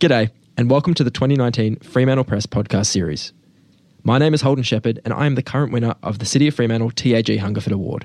[0.00, 3.32] G'day, and welcome to the 2019 Fremantle Press podcast series.
[4.02, 6.54] My name is Holden Sheppard, and I am the current winner of the City of
[6.54, 8.04] Fremantle TAG Hungerford Award.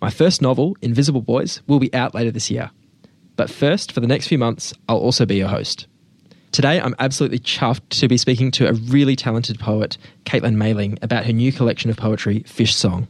[0.00, 2.70] My first novel, Invisible Boys, will be out later this year.
[3.34, 5.88] But first, for the next few months, I'll also be your host.
[6.52, 11.26] Today, I'm absolutely chuffed to be speaking to a really talented poet, Caitlin Maling, about
[11.26, 13.08] her new collection of poetry, Fish Song.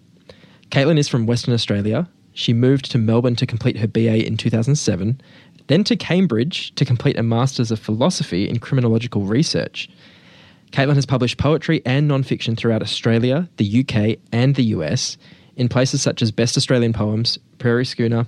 [0.70, 2.08] Caitlin is from Western Australia.
[2.32, 5.20] She moved to Melbourne to complete her BA in 2007,
[5.68, 9.88] then to Cambridge to complete a Masters of Philosophy in Criminological Research.
[10.72, 15.16] Caitlin has published poetry and non-fiction throughout Australia, the UK, and the US
[15.56, 18.26] in places such as Best Australian Poems, Prairie Schooner,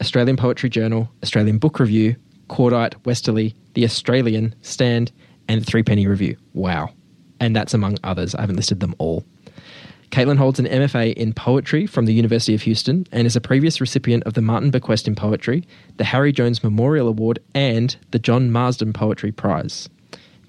[0.00, 2.16] Australian Poetry Journal, Australian Book Review,
[2.48, 5.10] Cordite, Westerly, The Australian, Stand,
[5.48, 6.36] and the Threepenny Review.
[6.54, 6.90] Wow.
[7.40, 8.34] And that's among others.
[8.34, 9.24] I haven't listed them all.
[10.10, 13.80] Caitlin holds an MFA in poetry from the University of Houston and is a previous
[13.80, 18.50] recipient of the Marten Bequest in Poetry, the Harri Jones Memorial Award, and the John
[18.50, 19.88] Marsden Poetry Prize.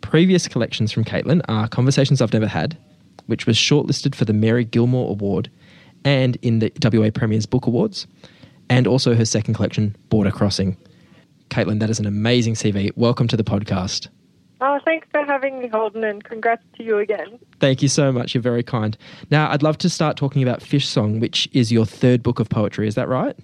[0.01, 2.77] Previous collections from Caitlin are Conversations I've Never Had,
[3.25, 5.49] which was shortlisted for the Mary Gilmore Award
[6.05, 8.07] and in the WA Premier's Book Awards,
[8.69, 10.77] and also her second collection, Border Crossing.
[11.49, 12.91] Caitlin, that is an amazing CV.
[12.95, 14.07] Welcome to the podcast.
[14.59, 17.39] Oh, thanks for having me, Holden, and congrats to you again.
[17.59, 18.33] Thank you so much.
[18.33, 18.97] You're very kind.
[19.29, 22.49] Now, I'd love to start talking about Fish Song, which is your third book of
[22.49, 22.87] poetry.
[22.87, 23.35] Is that right?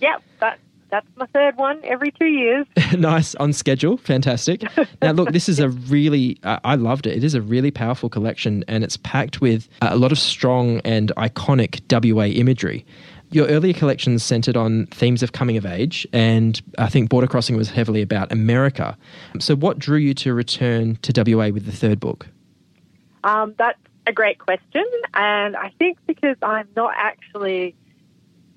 [0.00, 0.58] Yep, that,
[0.90, 2.66] that's my third one every two years.
[2.98, 3.96] nice, on schedule.
[3.96, 4.62] Fantastic.
[5.02, 7.16] now, look, this is a really, uh, I loved it.
[7.16, 10.80] It is a really powerful collection, and it's packed with uh, a lot of strong
[10.80, 12.84] and iconic WA imagery.
[13.30, 17.56] Your earlier collections centered on themes of coming of age, and I think Border Crossing
[17.56, 18.96] was heavily about America.
[19.38, 22.28] So, what drew you to return to WA with the third book?
[23.24, 27.76] Um, that's a great question, and I think because I'm not actually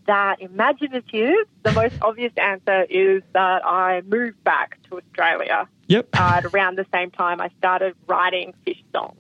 [0.08, 5.68] that imaginative, the most obvious answer is that I moved back to Australia.
[5.88, 6.10] Yep.
[6.14, 9.18] Uh, at around the same time I started writing fish songs.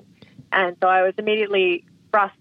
[0.51, 2.35] And so I was immediately thrust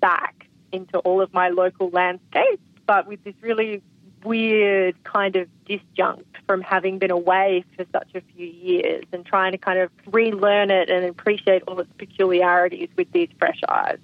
[0.00, 3.82] back into all of my local landscapes, but with this really
[4.24, 9.52] weird kind of disjunct from having been away for such a few years and trying
[9.52, 13.98] to kind of relearn it and appreciate all its peculiarities with these fresh eyes.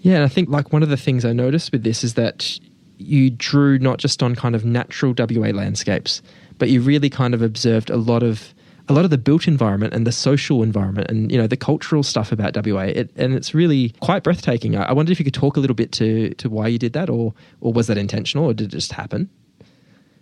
[0.00, 2.58] Yeah, and I think like one of the things I noticed with this is that
[2.98, 6.22] you drew not just on kind of natural WA landscapes,
[6.58, 8.54] but you really kind of observed a lot of
[8.88, 12.02] a lot of the built environment and the social environment and you know the cultural
[12.02, 12.82] stuff about WA.
[12.82, 14.76] It, and it's really quite breathtaking.
[14.76, 16.92] I, I wonder if you could talk a little bit to to why you did
[16.92, 19.30] that, or or was that intentional, or did it just happen?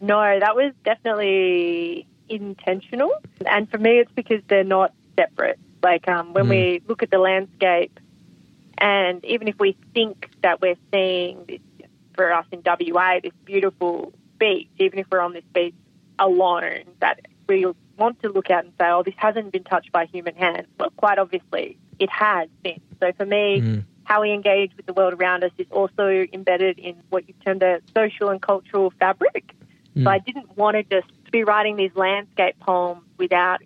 [0.00, 3.12] No, that was definitely intentional.
[3.47, 5.59] And for me, it's because they're not separate.
[5.83, 6.50] Like um, when mm.
[6.50, 7.99] we look at the landscape,
[8.79, 11.61] and even if we think that we're seeing this
[12.15, 15.75] for us in WA, this beautiful beach, even if we're on this beach
[16.19, 17.67] alone, that we
[17.99, 20.67] want to look at and say, oh, this hasn't been touched by human hands.
[20.77, 22.81] But quite obviously, it has been.
[23.01, 23.85] So for me, mm.
[24.05, 27.63] how we engage with the world around us is also embedded in what you've termed
[27.63, 29.55] a social and cultural fabric.
[29.97, 30.05] Mm.
[30.05, 33.61] So I didn't want to just be writing these landscape poems without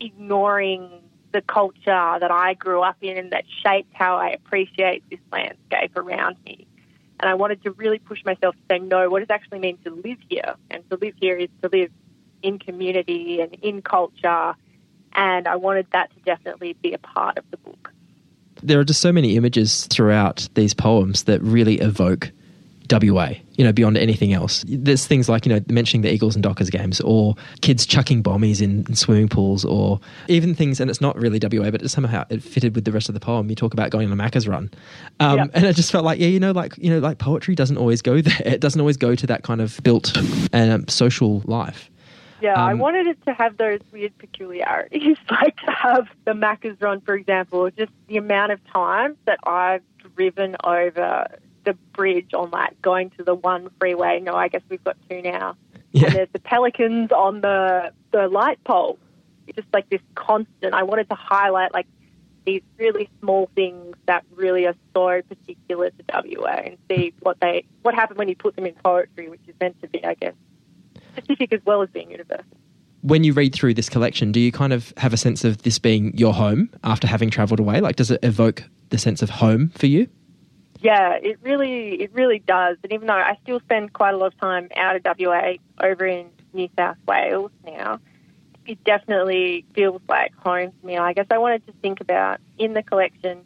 [0.00, 0.90] ignoring
[1.32, 5.96] the culture that I grew up in and that shaped how I appreciate this landscape
[5.96, 6.66] around me.
[7.20, 9.78] And I wanted to really push myself to say, no, what does it actually mean
[9.84, 10.56] to live here?
[10.70, 11.90] And to live here is to live
[12.42, 14.54] in community and in culture.
[15.14, 17.92] And I wanted that to definitely be a part of the book.
[18.62, 22.30] There are just so many images throughout these poems that really evoke
[22.90, 24.64] WA, you know, beyond anything else.
[24.66, 28.60] There's things like, you know, mentioning the Eagles and Dockers games or kids chucking bombies
[28.60, 32.42] in, in, swimming pools or even things, and it's not really WA, but somehow it
[32.42, 33.48] fitted with the rest of the poem.
[33.48, 34.70] You talk about going on a Macca's run.
[35.20, 35.50] Um, yep.
[35.54, 38.02] And it just felt like, yeah, you know, like, you know, like poetry doesn't always
[38.02, 38.42] go there.
[38.44, 40.16] It doesn't always go to that kind of built
[40.52, 41.90] and um, social life.
[42.42, 46.80] Yeah, um, I wanted it to have those weird peculiarities, like to have the Macca's
[46.80, 49.82] run, for example, just the amount of times that I've
[50.16, 54.18] driven over the bridge on like going to the one freeway.
[54.20, 55.56] No, I guess we've got two now.
[55.92, 56.06] Yeah.
[56.06, 58.98] And there's the pelicans on the the light pole.
[59.46, 60.74] It's just like this constant.
[60.74, 61.86] I wanted to highlight like
[62.44, 67.64] these really small things that really are so particular to WA and see what they
[67.82, 70.34] what happened when you put them in poetry, which is meant to be, I guess,
[71.16, 72.44] specific as well as being universal.
[73.02, 75.78] When you read through this collection, do you kind of have a sense of this
[75.78, 77.80] being your home after having travelled away?
[77.80, 80.08] Like, does it evoke the sense of home for you?
[80.80, 82.76] Yeah, it really, it really does.
[82.82, 86.06] And even though I still spend quite a lot of time out of WA over
[86.06, 88.00] in New South Wales now,
[88.66, 90.98] it definitely feels like home to me.
[90.98, 93.44] I guess I wanted to think about in the collection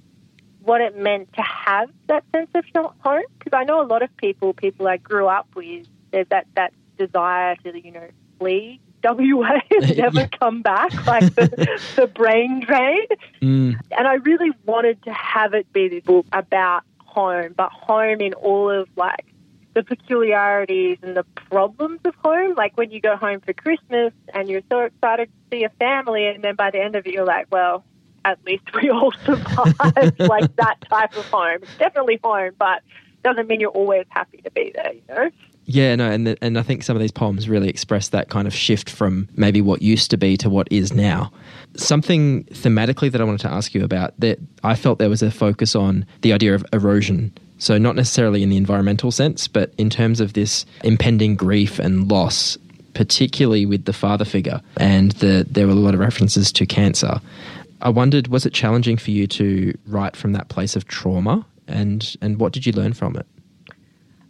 [0.63, 4.15] what it meant to have that sense of home because I know a lot of
[4.17, 8.09] people, people I grew up with, there's that that desire to you know
[8.39, 10.27] flee WA and never Yeah.
[10.41, 11.51] come back, like the,
[11.97, 13.07] the brain drain.
[13.43, 18.21] Mm, And I really wanted to have it be this book about home, but home
[18.21, 19.25] in all of like
[19.75, 22.55] the peculiarities and the problems of home.
[22.57, 26.27] Like when you go home for Christmas and you're so excited to see a family,
[26.27, 27.85] and then by the end of it, you're like, well,
[28.25, 30.15] at least we all survived.
[30.21, 31.59] like that type of home.
[31.63, 32.83] It's definitely home, but
[33.23, 35.31] doesn't mean you're always happy to be there, you know?
[35.67, 38.47] Yeah, no, and the, and I think some of these poems really express that kind
[38.47, 41.33] of shift from maybe what used to be to what is now.
[41.77, 45.31] Something thematically that I wanted to ask you about that I felt there was a
[45.31, 47.33] focus on the idea of erosion.
[47.59, 52.09] So not necessarily in the environmental sense, but in terms of this impending grief and
[52.09, 52.57] loss,
[52.95, 57.21] particularly with the father figure, and the, there were a lot of references to cancer.
[57.83, 62.17] I wondered, was it challenging for you to write from that place of trauma, and
[62.23, 63.27] and what did you learn from it?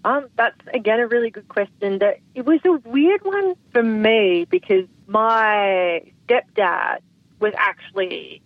[0.06, 1.98] Um, that's again a really good question.
[1.98, 6.98] That it was a weird one for me because my stepdad
[7.40, 8.40] was actually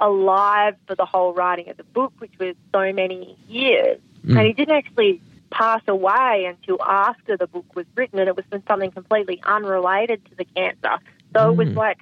[0.00, 4.36] alive for the whole writing of the book, which was so many years, Mm.
[4.36, 5.20] and he didn't actually
[5.50, 10.24] pass away until after the book was written, and it was from something completely unrelated
[10.24, 10.98] to the cancer.
[11.32, 11.76] So it was Mm.
[11.76, 11.98] like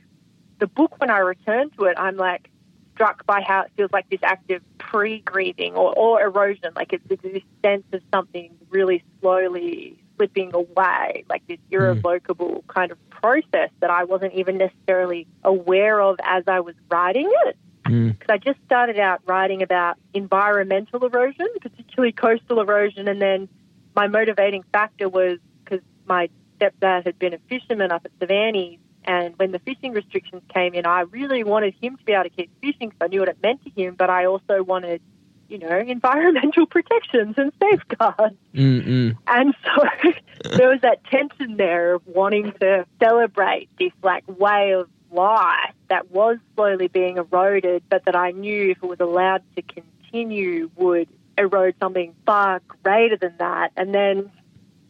[0.60, 2.48] the book when I returned to it, I'm like
[2.94, 4.62] struck by how it feels like this active
[4.94, 11.44] pre-grieving or, or erosion, like it's this sense of something really slowly slipping away, like
[11.48, 16.76] this irrevocable kind of process that I wasn't even necessarily aware of as I was
[16.88, 17.56] writing it.
[17.86, 18.16] Mm.
[18.16, 23.48] Because I just started out writing about environmental erosion, particularly coastal erosion, and then
[23.96, 26.30] my motivating factor was because my
[26.60, 30.86] stepdad had been a fisherman up at Cervantes, and when the fishing restrictions came in,
[30.86, 33.38] I really wanted him to be able to keep fishing because I knew what it
[33.42, 35.02] meant to him, but I also wanted,
[35.48, 38.36] you know, environmental protections and safeguards.
[38.54, 39.16] Mm-mm.
[39.26, 44.88] And so there was that tension there of wanting to celebrate this like way of
[45.10, 49.62] life that was slowly being eroded, but that I knew if it was allowed to
[49.62, 53.72] continue would erode something far greater than that.
[53.76, 54.30] And then,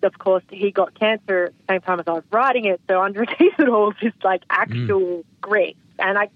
[0.04, 2.80] of course, he got cancer at the same time as I was writing it.
[2.88, 5.76] So underneath it all, just like actual grief.
[5.98, 6.28] And I,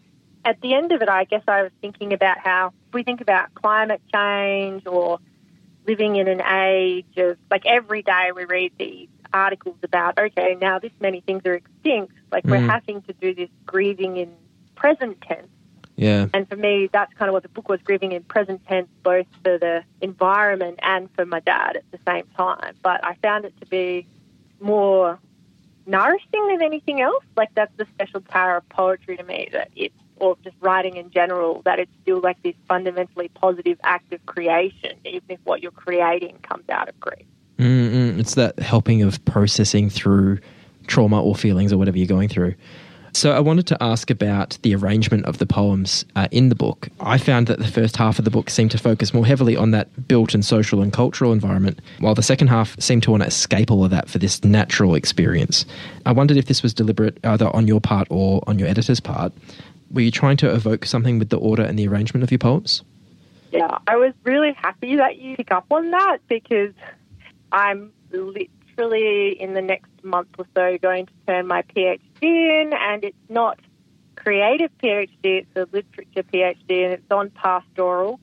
[0.44, 3.54] at the end of it, I guess I was thinking about how we think about
[3.54, 5.18] climate change or
[5.86, 10.78] living in an age of like every day we read these articles about okay now
[10.78, 12.70] this many things are extinct like we're Mm.
[12.70, 14.34] having to do this grieving in
[14.74, 15.48] present tense
[15.98, 16.28] Yeah.
[16.32, 19.26] and for me that's kind of what the book was grieving in present tense both
[19.42, 23.52] for the environment and for my dad at the same time but i found it
[23.60, 24.06] to be
[24.60, 25.18] more
[25.86, 29.94] nourishing than anything else like that's the special power of poetry to me that it's
[30.16, 34.96] or just writing in general that it's still like this fundamentally positive act of creation
[35.04, 37.26] even if what you're creating comes out of grief
[37.58, 38.18] Mm-mm.
[38.18, 40.38] It's that helping of processing through
[40.86, 42.54] trauma or feelings or whatever you're going through.
[43.18, 46.88] So I wanted to ask about the arrangement of the poems uh, in the book.
[47.00, 49.72] I found that the first half of the book seemed to focus more heavily on
[49.72, 53.26] that built and social and cultural environment, while the second half seemed to want to
[53.26, 55.66] escape all of that for this natural experience.
[56.06, 59.32] I wondered if this was deliberate, either on your part or on your editor's part.
[59.90, 62.84] Were you trying to evoke something with the order and the arrangement of your poems?
[63.50, 66.72] Yeah, I was really happy that you pick up on that because
[67.50, 73.04] I'm literally in the next month or so going to turn my PhD in, and
[73.04, 73.58] it's not
[74.16, 78.20] creative PhD, it's a literature PhD, and it's on pastoral,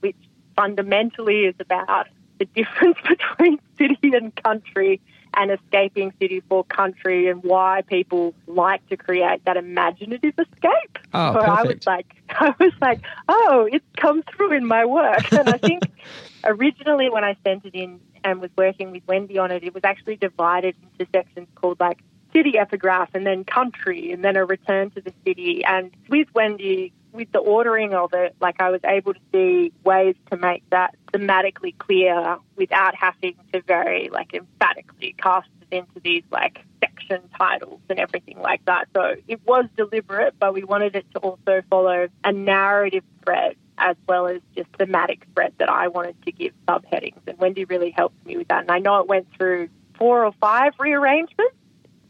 [0.00, 0.16] which
[0.56, 2.06] fundamentally is about
[2.38, 5.00] the difference between city and country
[5.34, 10.98] and escaping city for country and why people like to create that imaginative escape.
[11.14, 15.32] Oh, so I was like, I was like, oh, it's come through in my work.
[15.32, 15.82] And I think
[16.44, 19.84] originally when I sent it in and was working with Wendy on it, it was
[19.84, 21.98] actually divided into sections called like
[22.32, 25.64] city epigraph and then country and then a return to the city.
[25.64, 30.14] And with Wendy, with the ordering of it, like I was able to see ways
[30.30, 36.22] to make that thematically clear without having to very like emphatically cast it into these
[36.30, 38.88] like section titles and everything like that.
[38.94, 43.96] So it was deliberate, but we wanted it to also follow a narrative thread as
[44.08, 47.20] well as just thematic thread that I wanted to give subheadings.
[47.26, 48.62] And Wendy really helped me with that.
[48.62, 51.54] And I know it went through four or five rearrangements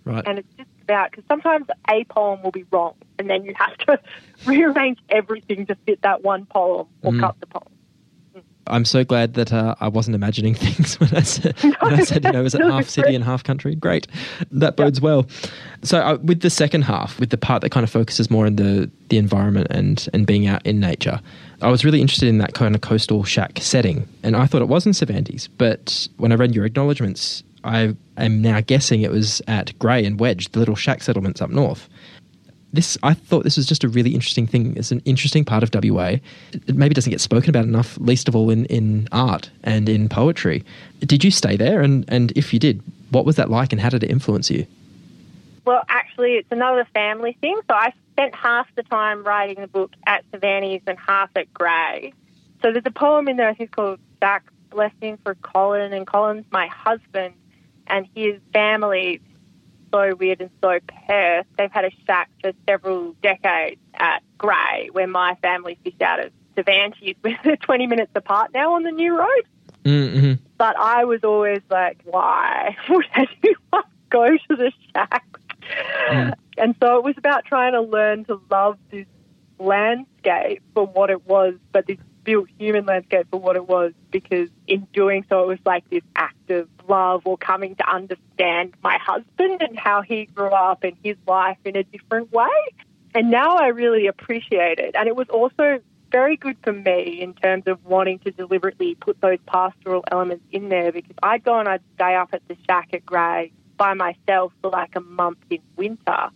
[0.09, 0.25] Right.
[0.27, 3.77] and it's just about because sometimes a poem will be wrong, and then you have
[3.79, 4.01] to
[4.47, 7.21] rearrange everything to fit that one poem or Mm.
[7.21, 7.65] cut the poem.
[8.71, 12.23] I'm so glad that uh, I wasn't imagining things when I said, when I said
[12.23, 13.75] you know, was it half city and half country?
[13.75, 14.07] Great.
[14.51, 15.27] That bodes well.
[15.83, 18.57] So, uh, with the second half, with the part that kind of focuses more on
[18.57, 21.19] the, the environment and, and being out in nature,
[21.63, 24.07] I was really interested in that kind of coastal shack setting.
[24.23, 25.49] And I thought it was in Cervantes.
[25.49, 30.19] But when I read your acknowledgements, I am now guessing it was at Grey and
[30.19, 31.89] Wedge, the little shack settlements up north.
[32.73, 34.77] This, I thought this was just a really interesting thing.
[34.77, 36.17] It's an interesting part of WA.
[36.53, 40.09] It maybe doesn't get spoken about enough, least of all in, in art and in
[40.09, 40.65] poetry.
[41.01, 41.81] Did you stay there?
[41.81, 44.67] And, and if you did, what was that like and how did it influence you?
[45.65, 47.59] Well, actually, it's another family thing.
[47.69, 52.13] So I spent half the time writing the book at Cervantes and half at Grey.
[52.63, 55.93] So there's a poem in there, I think, called Shack Blessing for Colin.
[55.93, 57.35] And Colin's my husband,
[57.89, 59.21] and his family
[59.93, 61.47] so weird and so Perth.
[61.57, 66.33] They've had a shack for several decades at Grey, where my family fished out of
[66.57, 67.17] Cervantes.
[67.25, 69.43] We're 20 minutes apart now on the new road.
[69.85, 70.33] Mm-hmm.
[70.57, 75.25] But I was always like, why would anyone go to the shack?
[76.11, 76.33] Mm.
[76.57, 79.07] And so it was about trying to learn to love this
[79.59, 84.49] landscape for what it was, but this built human landscape for what it was, because
[84.67, 88.99] in doing so, it was like this act of love or coming to understand my
[88.99, 92.49] husband and how he grew up and his life in a different way.
[93.15, 94.95] And now I really appreciate it.
[94.95, 95.81] And it was also
[96.11, 100.69] very good for me in terms of wanting to deliberately put those pastoral elements in
[100.69, 104.53] there because I'd go and I'd stay up at the shack at Grey by myself
[104.63, 106.31] for like a month in winter.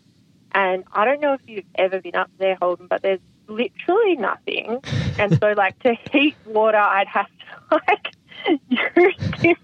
[0.52, 4.80] And I don't know if you've ever been up there, Holden, but there's literally nothing.
[5.18, 8.14] and so, like, to heat water, I'd have to, like,
[9.42, 9.56] use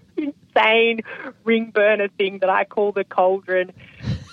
[0.59, 1.01] insane
[1.43, 3.71] ring burner thing that I call the cauldron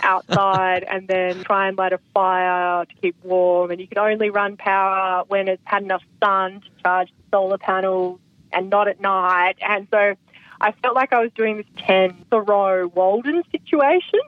[0.03, 3.71] outside and then try and light a fire to keep warm.
[3.71, 7.59] And you can only run power when it's had enough sun to charge the solar
[7.59, 8.21] panels
[8.53, 9.57] and not at night.
[9.61, 10.15] And so
[10.61, 14.21] I felt like I was doing this Ken Thoreau Walden situation,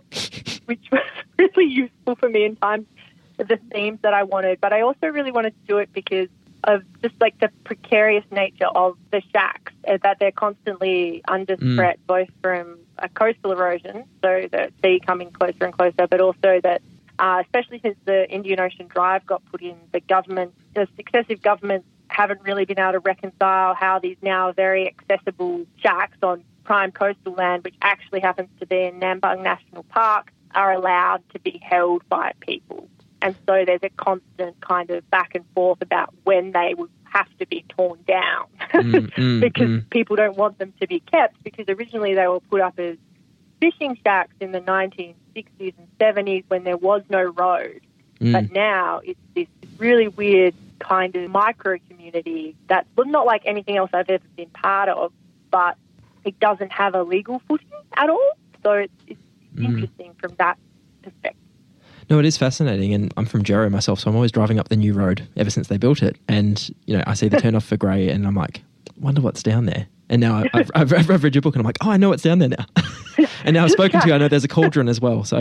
[0.67, 1.03] which was
[1.39, 2.87] really useful for me in times
[3.39, 4.61] the themes that I wanted.
[4.61, 6.29] But I also really wanted to do it because
[6.69, 11.77] of just like the precarious nature of the shacks, uh, that they're constantly under mm.
[11.77, 16.61] threat, both from a coastal erosion, so the sea coming closer and closer, but also
[16.63, 16.83] that,
[17.19, 21.87] uh, especially since the Indian Ocean Drive got put in, the government, the successive governments
[22.09, 27.33] haven't really been able to reconcile how these now very accessible shacks on prime coastal
[27.33, 32.07] land, which actually happens to be in Nambung National Park, are allowed to be held
[32.11, 32.89] by people.
[33.21, 37.29] And so there's a constant kind of back and forth about when they would have
[37.39, 39.91] to be torn down mm, mm, because mm.
[39.91, 42.97] people don't want them to be kept because originally they were put up as
[43.61, 47.81] fishing shacks in the 1960s and 70s when there was no road.
[48.21, 48.33] Mm.
[48.33, 49.47] But now it's this
[49.79, 54.89] really weird kind of micro community that's not like anything else I've ever been part
[54.89, 55.13] of,
[55.51, 55.77] but
[56.25, 58.33] it doesn't have a legal footing at all.
[58.63, 59.21] So it's, it's
[59.55, 59.65] mm.
[59.65, 60.59] interesting from that
[61.03, 61.38] perspective.
[62.11, 64.77] No, it is fascinating, and I'm from Gero myself, so I'm always driving up the
[64.77, 67.65] new road ever since they built it, and you know I see the turn off
[67.65, 68.63] for Grey, and I'm like,
[68.99, 69.87] wonder what's down there.
[70.09, 72.23] And now I've, I've, I've, read your book, and I'm like, oh, I know what's
[72.23, 72.67] down there now.
[73.45, 75.25] and now I've spoken to you, I know there's a cauldron as well.
[75.25, 75.41] So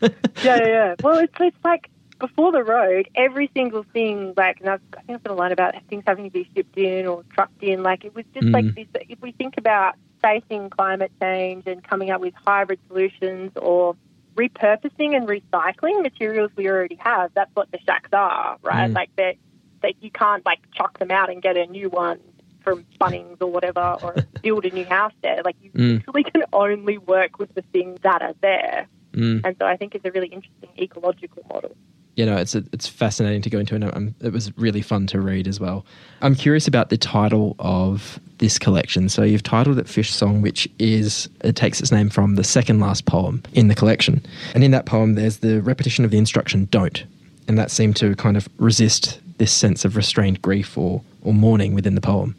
[0.00, 0.08] yeah,
[0.42, 0.94] yeah, yeah.
[1.02, 5.16] Well, it's it's like before the road, every single thing, like, and I've, I think
[5.16, 7.82] I've got a line about things having to be shipped in or trucked in.
[7.82, 8.52] Like, it was just mm.
[8.52, 8.86] like this.
[9.08, 13.96] If we think about facing climate change and coming up with hybrid solutions or
[14.38, 17.32] repurposing and recycling materials we already have.
[17.34, 18.90] That's what the shacks are, right?
[18.90, 18.94] Mm.
[18.94, 19.34] Like that,
[19.82, 22.20] that you can't like chuck them out and get a new one
[22.62, 25.42] from Bunnings or whatever, or build a new house there.
[25.44, 25.98] Like you mm.
[25.98, 28.86] literally can only work with the things that are there.
[29.12, 29.40] Mm.
[29.44, 31.76] And so I think it's a really interesting ecological model
[32.18, 35.20] you know, it's it's fascinating to go into, and um, it was really fun to
[35.20, 35.86] read as well.
[36.20, 39.08] I'm curious about the title of this collection.
[39.08, 42.80] So you've titled it Fish Song, which is it takes its name from the second
[42.80, 44.20] last poem in the collection,
[44.52, 47.04] and in that poem there's the repetition of the instruction "don't,"
[47.46, 51.72] and that seemed to kind of resist this sense of restrained grief or or mourning
[51.72, 52.34] within the poem.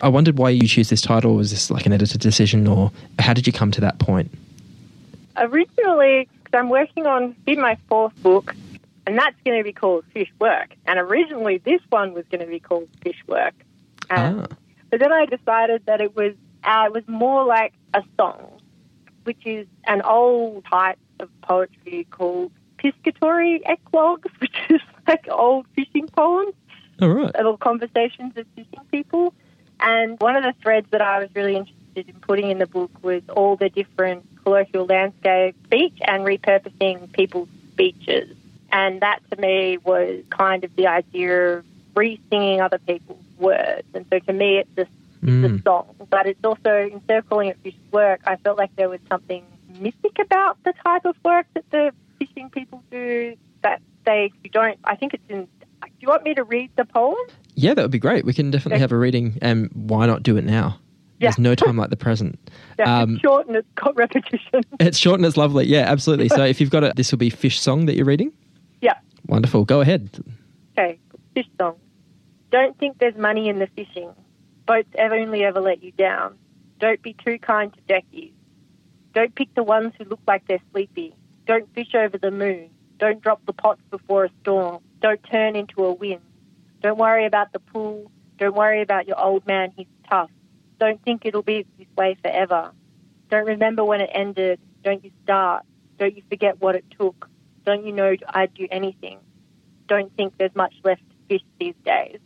[0.00, 1.34] I wondered why you choose this title.
[1.34, 4.30] Was this like an editor decision, or how did you come to that point?
[5.36, 8.54] Originally, I'm working on in my fourth book
[9.06, 10.74] and that's going to be called Fish Work.
[10.86, 13.54] And originally, this one was going to be called Fish Work.
[14.10, 14.56] Um, ah.
[14.90, 18.60] But then I decided that it was uh, it was more like a song,
[19.24, 26.08] which is an old type of poetry called piscatory eclogues, which is like old fishing
[26.08, 26.54] poems.
[27.02, 27.34] All right.
[27.34, 29.34] Little conversations of fishing people.
[29.80, 32.90] And one of the threads that I was really interested in putting in the book
[33.02, 38.36] was all the different colloquial landscape speech and repurposing people's speeches.
[38.74, 41.64] And that to me was kind of the idea of
[41.94, 43.86] re-singing other people's words.
[43.94, 44.90] And so to me, it's just
[45.22, 45.44] mm.
[45.44, 45.94] a song.
[46.10, 49.44] But it's also, encircling calling it fish work, I felt like there was something
[49.78, 54.78] mystic about the type of work that the fishing people do that they you don't,
[54.84, 57.16] I think it's in, do you want me to read the poem?
[57.54, 58.24] Yeah, that would be great.
[58.24, 59.38] We can definitely have a reading.
[59.40, 60.80] And why not do it now?
[61.20, 62.40] There's no time like the present.
[62.76, 64.62] Yeah, Um, it's short and it's got repetition.
[64.80, 65.66] It's short and it's lovely.
[65.66, 66.28] Yeah, absolutely.
[66.28, 68.32] So if you've got a, this will be Fish Song that you're reading.
[69.26, 69.64] Wonderful.
[69.64, 70.10] Go ahead.
[70.72, 70.98] Okay,
[71.34, 71.76] fish song.
[72.50, 74.10] Don't think there's money in the fishing.
[74.66, 76.36] Boats ever only ever let you down.
[76.78, 78.32] Don't be too kind to deckies.
[79.14, 81.14] Don't pick the ones who look like they're sleepy.
[81.46, 82.70] Don't fish over the moon.
[82.98, 84.82] Don't drop the pots before a storm.
[85.00, 86.22] Don't turn into a wind.
[86.82, 88.10] Don't worry about the pool.
[88.38, 90.30] Don't worry about your old man, he's tough.
[90.80, 92.72] Don't think it'll be this way forever.
[93.30, 94.60] Don't remember when it ended.
[94.82, 95.64] Don't you start.
[95.98, 97.28] Don't you forget what it took.
[97.64, 99.18] Don't you know I'd do anything.
[99.86, 102.18] Don't think there's much left to fish these days.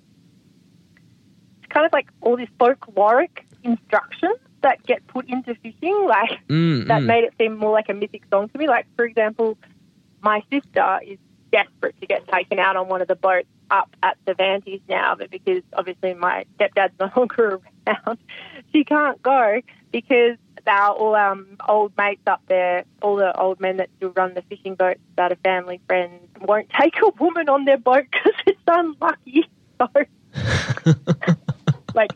[1.58, 6.88] It's kind of like all this folkloric instructions that get put into fishing, like Mm,
[6.88, 7.06] that mm.
[7.06, 8.66] made it seem more like a mythic song to me.
[8.68, 9.56] Like, for example,
[10.22, 11.18] my sister is
[11.52, 15.30] desperate to get taken out on one of the boats up at Cervantes now, but
[15.30, 18.18] because obviously my stepdad's no longer around,
[18.72, 19.60] she can't go
[19.92, 20.36] because
[20.68, 24.42] our all um, old mates up there, all the old men that still run the
[24.42, 28.60] fishing boats that are family friends, won't take a woman on their boat because it's
[28.66, 29.48] unlucky.
[29.78, 29.86] So,
[31.94, 32.10] like,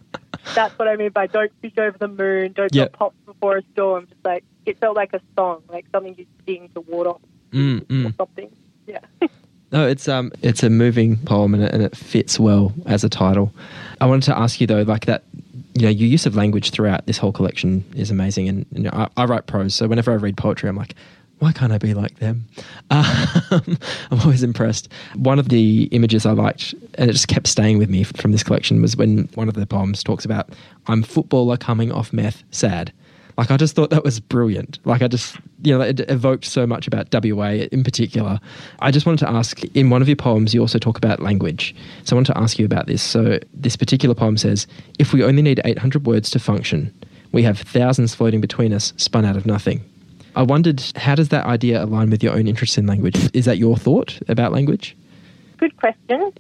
[0.55, 2.97] that's what I mean by don't fish over the moon, don't Yep.
[2.97, 4.07] drop pops before a storm.
[4.09, 7.21] Just like, it felt like a song, like something you sing to ward off
[7.53, 8.17] Mm, or mm.
[8.17, 8.51] something.
[8.87, 8.99] Yeah.
[9.71, 13.09] No, it's um, it's a moving poem and it, and it fits well as a
[13.09, 13.55] title.
[14.01, 15.23] I wanted to ask you though, like that,
[15.75, 18.49] you know, your use of language throughout this whole collection is amazing.
[18.49, 20.95] And you know, I, I write prose, so whenever I read poetry, I'm like,
[21.39, 22.47] why can't I be like them?
[22.91, 23.79] Um,
[24.11, 24.89] I'm always impressed.
[25.15, 28.43] One of the images I liked, and it just kept staying with me from this
[28.43, 30.51] collection, was when one of the poems talks about,
[30.87, 32.93] "I'm footballer coming off meth, sad."
[33.39, 34.79] Like I just thought that was brilliant.
[34.85, 38.39] Like I just, you know, it evoked so much about WA in particular.
[38.81, 41.75] I just wanted to ask, in one of your poems, you also talk about language.
[42.05, 43.03] So I wanted to ask you about this.
[43.03, 44.67] So this particular poem says,
[44.99, 46.93] "If we only need 800 words to function,
[47.33, 49.81] we have thousands floating between us, spun out of nothing."
[50.35, 53.17] I wondered, how does that idea align with your own interest in language?
[53.35, 54.97] Is that your thought about language?
[55.59, 56.33] Good question.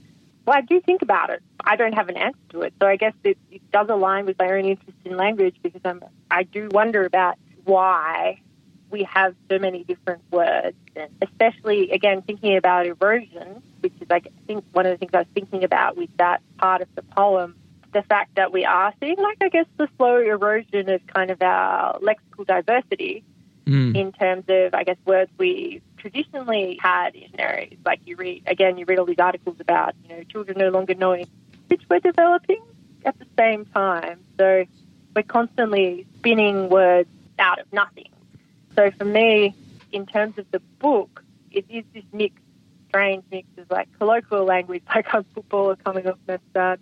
[0.46, 1.42] Well, I do think about it.
[1.61, 2.74] I don't have an answer to it.
[2.81, 6.02] So I guess it, it does align with my own interest in language because I'm,
[6.31, 8.40] I do wonder about why
[8.90, 14.26] we have so many different words, and especially, again, thinking about erosion, which is, like,
[14.26, 17.02] I think, one of the things I was thinking about with that part of the
[17.02, 17.55] poem,
[17.92, 21.40] the fact that we are seeing, like, I guess, the slow erosion of kind of
[21.40, 23.24] our lexical diversity
[23.66, 23.96] Mm.
[23.96, 27.79] in terms of, I guess, words we traditionally had in areas.
[27.87, 30.95] Like you read, again, you read all these articles about, you know, children no longer
[30.95, 31.27] knowing
[31.69, 32.61] which we're developing
[33.07, 34.21] at the same time.
[34.37, 34.65] So
[35.15, 38.11] we're constantly spinning words out of nothing.
[38.75, 39.55] So for me,
[39.93, 42.35] in terms of the book, it is this mix,
[42.88, 46.81] strange mix of like colloquial language, like I'm footballer coming off my start.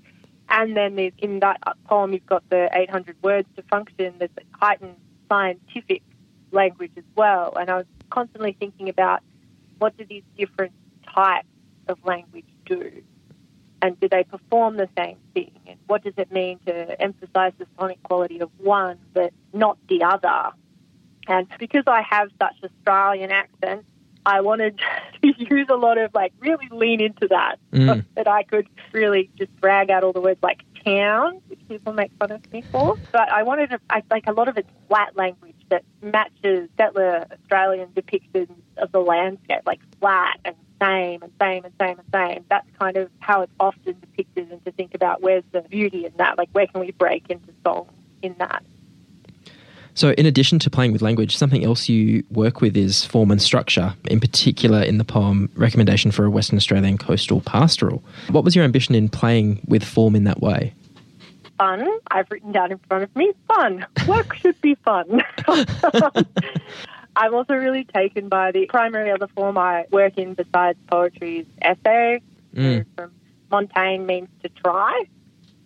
[0.48, 4.14] And then there's, in that poem, you've got the 800 words to function.
[4.18, 4.96] There's a heightened
[5.28, 6.02] scientific
[6.52, 7.54] language as well.
[7.58, 9.22] And I was constantly thinking about
[9.78, 10.72] what do these different
[11.14, 11.46] types
[11.88, 13.02] of language do?
[13.82, 15.52] And do they perform the same thing?
[15.66, 20.02] And what does it mean to emphasize the sonic quality of one but not the
[20.02, 20.50] other?
[21.26, 23.86] And because I have such Australian accent,
[24.26, 24.78] I wanted
[25.22, 28.04] to use a lot of like really lean into that, Mm.
[28.16, 32.10] that I could really just drag out all the words like town, which people make
[32.18, 32.96] fun of me for.
[33.12, 37.26] But I wanted to, I, like a lot of it's flat language that matches settler
[37.32, 42.44] Australian depictions of the landscape, like flat and same and same and same and same.
[42.48, 46.12] That's kind of how it's often depicted, and to think about where's the beauty in
[46.16, 47.88] that, like where can we break into song
[48.22, 48.62] in that.
[49.94, 53.42] So, in addition to playing with language, something else you work with is form and
[53.42, 58.02] structure, in particular in the poem Recommendation for a Western Australian Coastal Pastoral.
[58.30, 60.74] What was your ambition in playing with form in that way?
[61.60, 61.86] Fun.
[62.10, 63.86] I've written down in front of me, fun.
[64.08, 65.22] Work should be fun.
[67.16, 71.46] I'm also really taken by the primary other form I work in besides poetry is
[71.60, 72.22] essay.
[72.54, 72.86] Mm.
[72.96, 73.12] From
[73.50, 75.04] Montaigne means to try.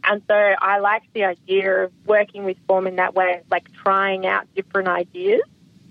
[0.03, 4.27] And so I like the idea of working with form in that way, like trying
[4.27, 5.43] out different ideas.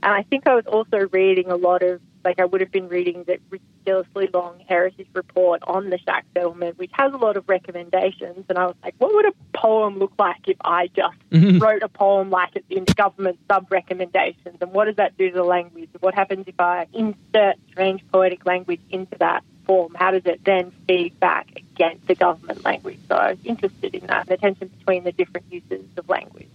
[0.04, 2.88] And I think I was also reading a lot of, like, I would have been
[2.88, 7.48] reading the ridiculously long heritage report on the shack settlement, which has a lot of
[7.50, 8.46] recommendations.
[8.50, 11.62] And I was like, what would a poem look like if I just Mhm.
[11.62, 14.58] wrote a poem like it's in government sub recommendations?
[14.62, 15.90] And what does that do to the language?
[16.00, 19.94] What happens if I insert strange poetic language into that form?
[19.96, 23.00] How does it then feed back against the government language?
[23.10, 26.48] So I was interested in that, the tension between the different uses of language.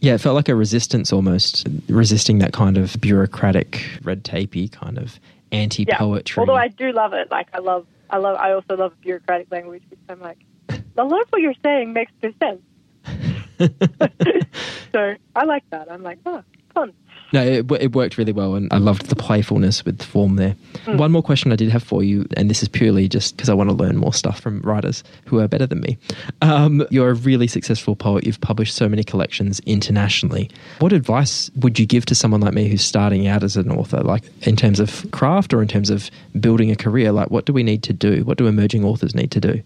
[0.00, 4.98] Yeah, it felt like a resistance almost, resisting that kind of bureaucratic, red tapey kind
[4.98, 5.18] of
[5.52, 6.40] anti poetry.
[6.40, 7.30] Although I do love it.
[7.30, 11.22] Like I love, I love, I also love bureaucratic language, which I'm like, a lot
[11.22, 12.62] of what you're saying makes no sense.
[14.92, 15.90] so I like that.
[15.90, 16.42] I'm like, oh,
[16.74, 16.92] fun.
[17.32, 20.54] No, it, it worked really well, and I loved the playfulness with the form there.
[20.84, 20.98] Mm.
[20.98, 23.54] One more question I did have for you, and this is purely just because I
[23.54, 25.98] want to learn more stuff from writers who are better than me.
[26.40, 28.24] Um, you're a really successful poet.
[28.24, 30.50] You've published so many collections internationally.
[30.78, 34.02] What advice would you give to someone like me who's starting out as an author,
[34.02, 37.10] like in terms of craft or in terms of building a career?
[37.10, 38.22] Like, what do we need to do?
[38.24, 39.62] What do emerging authors need to do?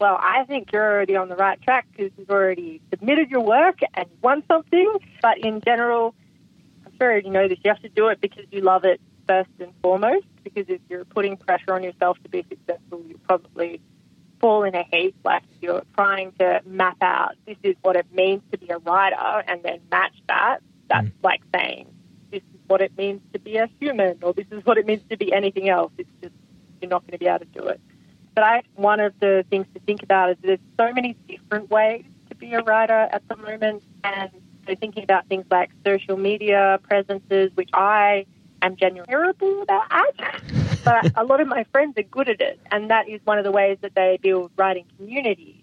[0.00, 3.80] Well, I think you're already on the right track because you've already submitted your work
[3.92, 4.96] and won something.
[5.20, 6.14] But in general,
[7.00, 7.58] I'm you know this.
[7.64, 10.26] You have to do it because you love it first and foremost.
[10.44, 13.80] Because if you're putting pressure on yourself to be successful, you probably
[14.40, 15.14] fall in a heap.
[15.24, 19.44] Like you're trying to map out this is what it means to be a writer
[19.46, 20.58] and then match that.
[20.88, 21.12] That's Mm.
[21.22, 21.86] like saying
[22.30, 25.02] this is what it means to be a human or this is what it means
[25.10, 25.92] to be anything else.
[25.98, 26.34] It's just
[26.80, 27.80] you're not going to be able to do it.
[28.34, 32.04] But I, one of the things to think about is there's so many different ways
[32.28, 34.30] to be a writer at the moment, and
[34.66, 38.26] so thinking about things like social media presences, which I
[38.62, 40.42] am genuinely terrible at,
[40.84, 43.44] but a lot of my friends are good at it, and that is one of
[43.44, 45.56] the ways that they build writing communities.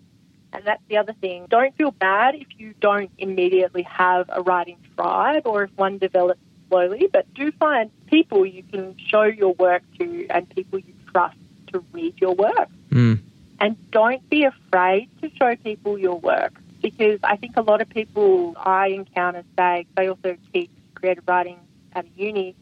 [0.53, 1.45] And that's the other thing.
[1.49, 6.39] Don't feel bad if you don't immediately have a writing tribe or if one develops
[6.69, 11.37] slowly, but do find people you can show your work to and people you trust
[11.73, 12.69] to read your work.
[12.89, 13.19] Mm.
[13.59, 16.53] And don't be afraid to show people your work
[16.89, 21.57] because I think a lot of people I encounter say, they also teach creative writing
[21.93, 22.55] at a uni,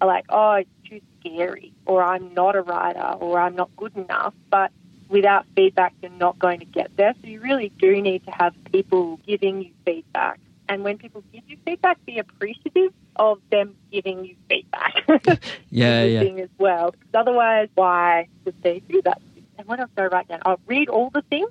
[0.00, 3.94] are like, oh, it's too scary, or I'm not a writer, or I'm not good
[3.96, 4.34] enough.
[4.50, 4.72] But
[5.08, 7.14] without feedback, you're not going to get there.
[7.20, 10.40] So you really do need to have people giving you feedback.
[10.68, 15.04] And when people give you feedback, be appreciative of them giving you feedback.
[15.72, 16.20] Yeah, yeah.
[16.20, 16.90] thing as well.
[16.92, 19.20] 'Cause otherwise, why would they do that?
[19.58, 20.40] And what else do I write down?
[20.44, 21.50] I'll read all the things,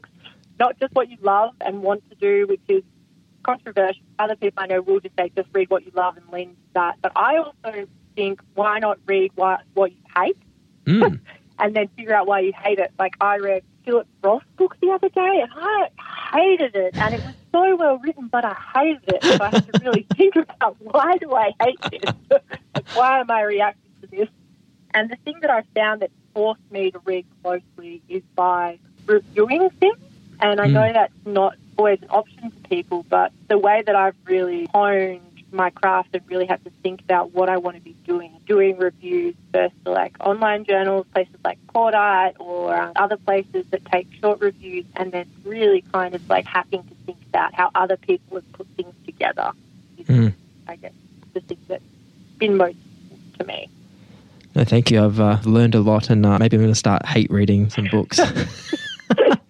[0.60, 2.84] not just what you love and want to do, which is
[3.43, 4.04] controversial.
[4.17, 6.62] Other people I know will just say, just read what you love and lean into
[6.74, 6.98] that.
[7.02, 10.38] But I also think, why not read what, what you hate
[10.86, 11.19] Mm.
[11.60, 12.91] and then figure out why you hate it?
[12.98, 15.89] Like I read Philip Roth book the other day and I
[16.34, 16.95] hated it.
[16.98, 19.24] And it was so well written, but I hated it.
[19.24, 22.13] So I had to really think about why do I hate this?
[22.32, 24.30] like, why am I reacting to this?
[24.93, 29.69] And the thing that I found that forced me to read closely is by reviewing
[29.80, 29.98] things.
[30.41, 30.73] And I Mm.
[30.73, 35.21] know that's not always an option for people, but the way that I've really honed
[35.52, 38.78] my craft and really had to think about what I want to be doing, doing
[38.78, 44.08] reviews first to like online journals, places like Cordite or um, other places that take
[44.21, 48.38] short reviews, and then really kind of like having to think about how other people
[48.38, 49.52] have put things together.
[50.04, 50.34] Mm.
[50.67, 50.93] I guess
[51.34, 51.84] the thing that's
[52.38, 52.78] been most
[53.39, 53.69] to me.
[54.56, 55.04] No, thank you.
[55.04, 57.88] I've uh, learned a lot, and uh, maybe I'm going to start hate reading some
[57.91, 58.19] books.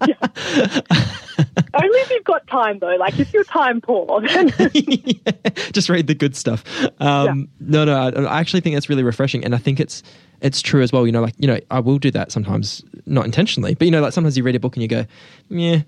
[1.74, 2.96] Only if you've got time, though.
[2.96, 5.32] Like if you're time poor, then Yeah,
[5.72, 6.64] just read the good stuff.
[7.00, 10.04] Um, No, no, I, I actually think that's really refreshing, and I think it's
[10.42, 11.06] it's true as well.
[11.06, 14.02] You know, like you know, I will do that sometimes, not intentionally, but you know,
[14.02, 15.06] like sometimes you read a book and you go,
[15.50, 15.82] yeah,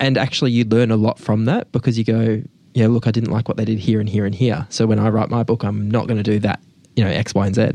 [0.00, 2.42] and actually you learn a lot from that because you go,
[2.74, 4.98] yeah, look, I didn't like what they did here and here and here, so when
[4.98, 6.60] I write my book, I'm not going to do that,
[6.96, 7.68] you know, X, Y, and Z.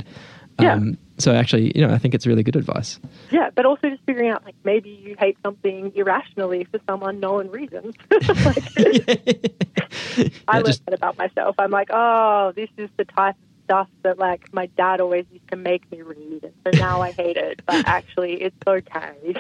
[0.62, 0.80] Yeah.
[1.20, 3.00] So actually, you know, I think it's really good advice.
[3.30, 3.50] yeah.
[3.54, 7.94] But also just figuring out like maybe you hate something irrationally for some unknown reason.
[8.12, 8.64] like,
[10.48, 11.56] I learned just that about myself.
[11.60, 15.48] I'm like, oh, this is the type of stuff that like my dad always used
[15.50, 17.62] to make me read, and so now I hate it.
[17.66, 19.36] But actually, it's okay.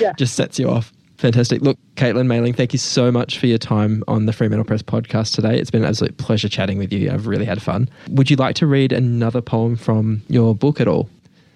[0.00, 0.12] Yeah.
[0.16, 0.92] just sets you off.
[1.18, 1.62] Fantastic.
[1.62, 5.34] Look, Caitlin Maling, thank you so much for your time on the Fremantle Press podcast
[5.34, 5.58] today.
[5.58, 7.10] It's been an absolute pleasure chatting with you.
[7.10, 7.88] I've really had fun.
[8.10, 11.08] Would you like to read another poem from your book at all?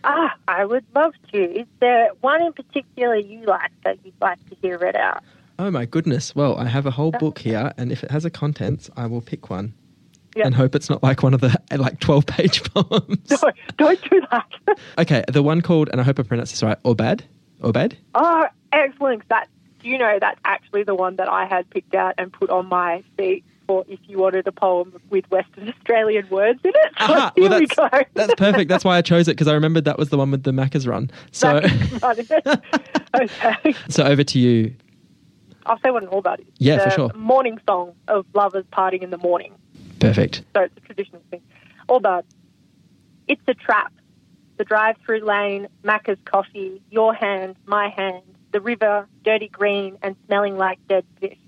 [0.04, 1.60] ah, I would love to.
[1.60, 5.22] Is there one in particular you like that you'd like to hear read out?
[5.58, 6.34] Oh my goodness.
[6.34, 9.20] Well, I have a whole book here, and if it has a contents, I will
[9.20, 9.74] pick one.
[10.34, 10.46] Yeah.
[10.46, 13.30] And hope it's not like one of the like 12 page poems.
[13.30, 14.46] No, don't do that.
[14.98, 17.22] Okay, the one called, and I hope I pronounced this right, Aubade?
[17.60, 17.96] Aubade?
[18.14, 19.28] Oh, excellent.
[19.28, 19.48] That
[19.82, 23.02] you know that's actually the one that I had picked out and put on my
[23.16, 26.92] seat for if you wanted a poem with Western Australian words in it.
[26.98, 28.02] So Aha, here well, we that's, go.
[28.14, 28.68] that's perfect.
[28.68, 30.86] That's why I chose it because I remembered that was the one with the Macca's
[30.86, 31.10] run.
[31.32, 31.56] So,
[33.14, 33.74] okay.
[33.88, 34.74] so over to you.
[35.66, 36.46] I'll say what an aubade is.
[36.58, 37.12] Yeah, for sure.
[37.14, 39.54] Morning song of lovers parting in the morning.
[40.00, 40.42] Perfect.
[40.54, 41.42] So it's a traditional thing.
[41.88, 42.24] Aubade
[43.30, 43.92] it's a trap.
[44.56, 50.56] The drive-through lane, Macca's coffee, your hand, my hand, the river, dirty green and smelling
[50.56, 51.38] like dead fish.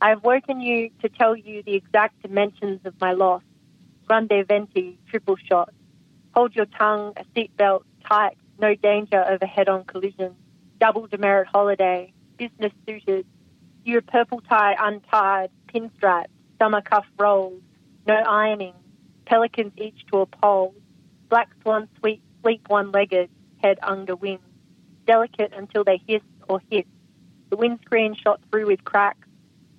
[0.00, 3.42] I have woken you to tell you the exact dimensions of my loss.
[4.06, 5.72] Grande venti, triple shot.
[6.34, 10.34] Hold your tongue, a seatbelt, tight, no danger of a head-on collision.
[10.78, 13.26] Double demerit holiday, business suited.
[13.84, 16.26] Your purple tie untied, pinstripe,
[16.58, 17.60] summer cuff rolls,
[18.06, 18.74] no ironing,
[19.26, 20.74] pelicans each to a pole,
[21.28, 23.30] black swan sweep, sleep one-legged,
[23.62, 24.40] head under wing,
[25.10, 26.86] delicate until they hiss or hit.
[27.50, 29.26] The windscreen shot through with cracks.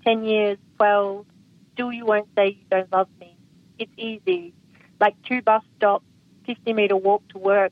[0.03, 1.25] Ten years, twelve.
[1.73, 3.37] Still, you won't say you don't love me.
[3.79, 4.53] It's easy,
[4.99, 6.05] like two bus stops,
[6.45, 7.71] fifty-meter walk to work.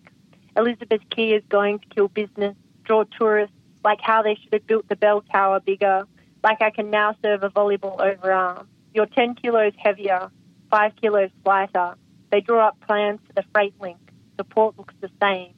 [0.56, 4.88] Elizabeth Quay is going to kill business, draw tourists, like how they should have built
[4.88, 6.06] the bell tower bigger,
[6.44, 8.68] like I can now serve a volleyball overarm.
[8.94, 10.32] You're 10 kilos heavier,
[10.72, 11.96] 5 kilos lighter.
[12.32, 13.98] They draw up plans for the freight link.
[14.38, 15.54] The port looks the same.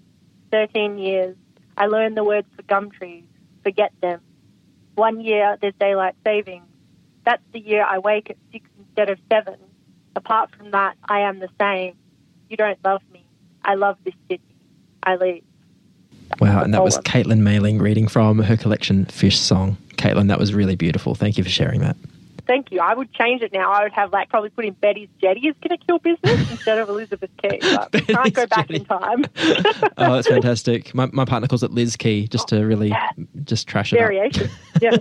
[0.52, 1.36] 13 years.
[1.78, 3.24] I learned the words for gum trees.
[3.64, 4.22] Forget them.
[4.96, 6.66] One year, there's daylight savings.
[7.26, 9.56] That's the year I wake at 6 instead of 7.
[10.16, 11.96] Apart from that, I am the same.
[12.50, 13.26] You don't love me.
[13.64, 14.44] I love this city.
[15.04, 15.44] I leave.
[16.40, 19.78] Wow, and that was Caitlin Maling reading from her collection Fish Song.
[19.98, 21.14] Caitlin, that was really beautiful.
[21.14, 21.96] Thank you for sharing that.
[22.52, 22.82] Thank you.
[22.82, 23.72] I would change it now.
[23.72, 26.80] I would have like probably put in Betty's Jetty is going to kill business instead
[26.80, 27.60] of Elizabeth we
[28.02, 28.76] can't go back Jetty.
[28.76, 29.24] in time.
[29.98, 30.94] oh, that's fantastic.
[30.94, 32.94] My, my partner calls it Liz Quay just to really
[33.46, 34.50] just trash it Variation.
[34.82, 34.98] Yeah.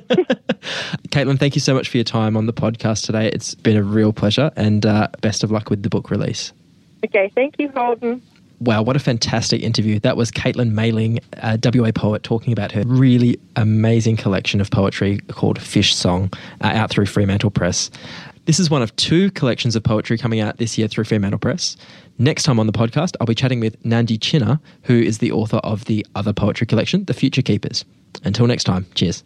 [1.09, 3.27] Caitlin, thank you so much for your time on the podcast today.
[3.27, 6.53] It's been a real pleasure and uh, best of luck with the book release.
[7.05, 7.33] Okay.
[7.35, 8.23] Thank you, Holden.
[8.61, 9.99] Wow, what a fantastic interview.
[10.01, 15.19] That was Caitlin Maling, a WA poet, talking about her really amazing collection of poetry
[15.29, 17.91] called Fish Song uh, out through Fremantle Press.
[18.45, 21.77] This is one of two collections of poetry coming out this year through Fremantle Press.
[22.19, 25.59] Next time on the podcast, I'll be chatting with Nandi Chinna, who is the author
[25.59, 27.87] of the other poetry collection, The Future Keepers.
[28.25, 29.25] Until next time, cheers.